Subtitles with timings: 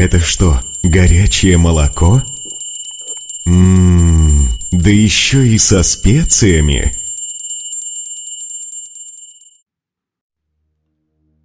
[0.00, 2.22] Это что, горячее молоко?
[3.44, 6.90] Ммм, да еще и со специями.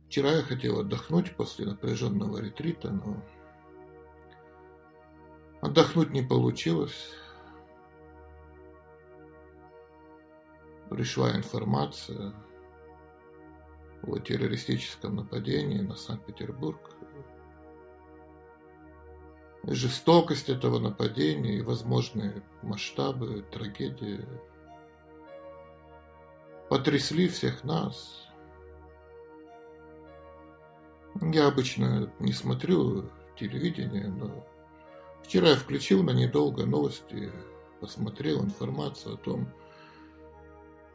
[0.08, 3.22] Вчера я хотел отдохнуть после напряженного ретрита, но
[5.62, 7.10] отдохнуть не получилось.
[10.90, 12.34] Пришла информация
[14.02, 16.95] о террористическом нападении на Санкт-Петербург.
[19.68, 24.26] Жестокость этого нападения и возможные масштабы трагедии
[26.70, 28.22] потрясли всех нас–
[31.22, 34.46] я обычно не смотрю телевидение, но
[35.24, 37.32] вчера я включил на недолго новости,
[37.80, 39.48] посмотрел информацию о том,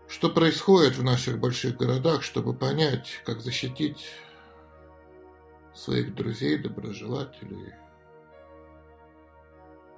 [0.09, 4.11] что происходит в наших больших городах, чтобы понять, как защитить
[5.75, 7.75] своих друзей, доброжелателей.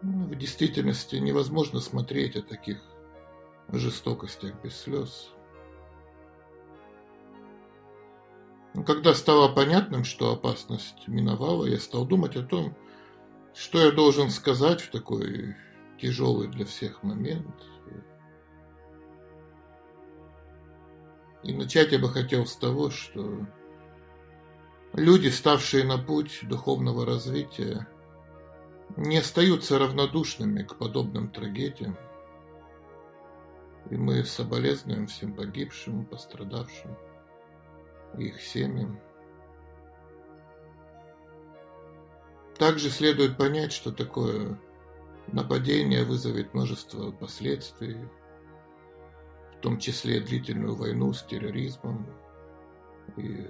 [0.03, 2.83] Ну, в действительности невозможно смотреть о таких
[3.69, 5.31] жестокостях без слез.
[8.85, 12.75] Когда стало понятным, что опасность миновала, я стал думать о том,
[13.55, 15.55] что я должен сказать в такой
[16.01, 17.55] тяжелый для всех момент.
[21.45, 23.47] И начать я бы хотел с того, что
[24.95, 27.87] люди, ставшие на путь духовного развития,
[28.97, 31.97] не остаются равнодушными к подобным трагедиям.
[33.91, 36.97] И мы соболезнуем всем погибшим, пострадавшим
[38.19, 39.01] их семьям.
[42.59, 44.59] Также следует понять, что такое
[45.29, 47.97] нападение вызовет множество последствий,
[49.57, 52.07] в том числе длительную войну с терроризмом
[53.17, 53.47] и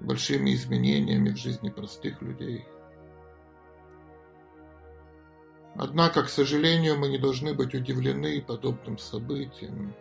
[0.00, 2.66] большими изменениями в жизни простых людей.
[5.74, 9.94] Однако, к сожалению, мы не должны быть удивлены подобным событиям,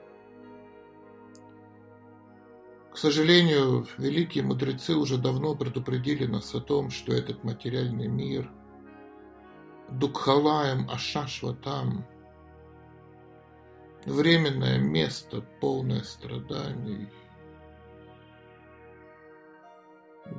[2.92, 8.52] к сожалению, великие мудрецы уже давно предупредили нас о том, что этот материальный мир
[9.90, 12.06] Дукхалаем Ашашватам
[14.06, 17.08] временное место, полное страданий.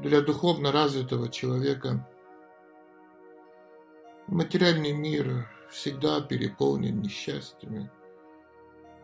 [0.03, 2.07] Для духовно развитого человека
[4.33, 7.91] материальный мир всегда переполнен несчастьями,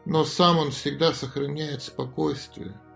[0.04, 2.80] но сам он всегда сохраняет спокойствие–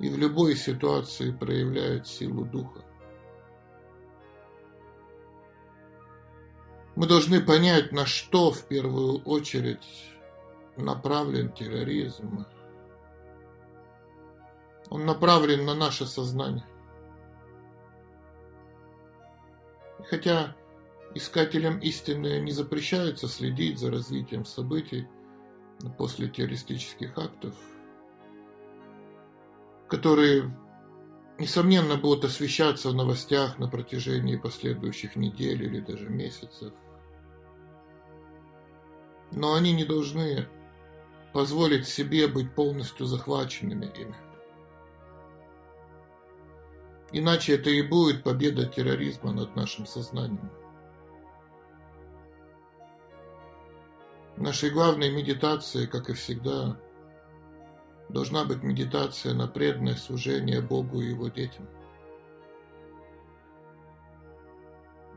[0.00, 2.84] и в любой ситуации проявляет силу духа.
[6.94, 10.12] Мы должны понять, на что в первую очередь
[10.76, 12.46] направлен терроризм.
[14.90, 16.66] Он направлен на наше сознание.
[20.08, 20.56] Хотя
[21.18, 25.06] искателям истины не запрещается следить за развитием событий
[25.98, 27.54] после террористических актов–
[29.88, 30.54] которые,
[31.38, 36.72] несомненно, будут освещаться в новостях на протяжении последующих недель или даже месяцев.
[39.32, 40.46] Но они не должны
[41.32, 44.16] позволить себе быть полностью захваченными ими.
[47.10, 50.50] Иначе это и будет победа терроризма над нашим сознанием.
[54.40, 56.78] Нашей главной медитацией, как и всегда,
[58.08, 61.68] должна быть медитация на преданное служение Богу и Его детям.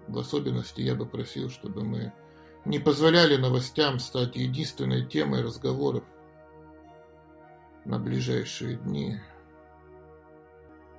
[0.08, 2.12] В особенности я бы просил, чтобы мы
[2.66, 6.03] не позволяли новостям стать единственной темой разговоров
[7.86, 9.20] на ближайшие дни.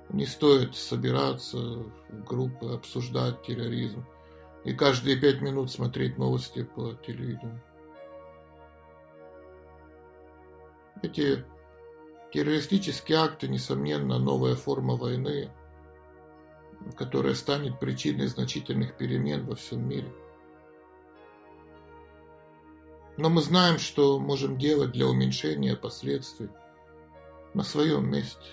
[0.07, 4.05] Не стоит собираться в группы, обсуждать терроризм
[4.63, 7.61] и каждые пять минут смотреть новости по телевидению.
[11.03, 11.45] Эти
[12.33, 15.51] Террористические акты, несомненно, новая форма войны,
[16.97, 20.11] которая станет причиной значительных перемен во всем мире.
[23.17, 26.49] Но мы знаем, что можем делать для уменьшения последствий
[27.53, 28.49] на своем месте.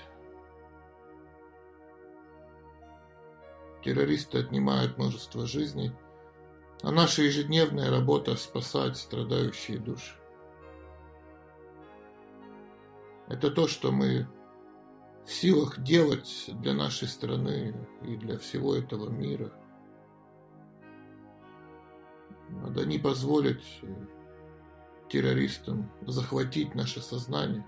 [3.82, 5.90] Террористы отнимают множество жизней,
[6.82, 10.20] а наша ежедневная работа спасать страдающие души.
[13.30, 14.26] Это то, что мы
[15.24, 19.52] в силах делать для нашей страны и для всего этого мира.
[22.48, 23.82] Надо не позволить
[25.08, 27.64] террористам захватить наше сознание,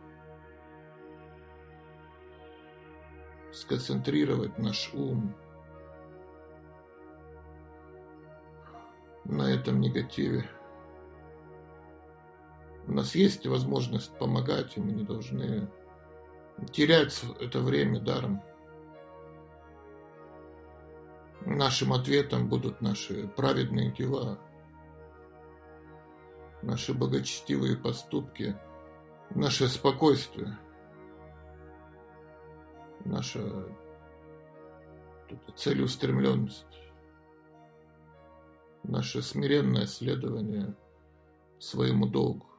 [3.53, 5.33] сконцентрировать наш ум
[9.25, 10.45] на этом негативе.
[12.93, 15.67] У нас есть возможность помогать, и мы не должны
[16.73, 18.43] терять это время даром.
[21.47, 24.39] Нашим ответом будут наши праведные дела,
[26.61, 28.59] наши богочестивые поступки,
[29.31, 30.59] наше спокойствие,
[33.07, 33.41] наша
[35.57, 36.67] целеустремленность,
[38.83, 40.77] наше смиренное следование
[41.59, 42.52] своему долгу.